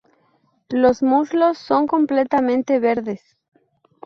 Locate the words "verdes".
2.79-3.37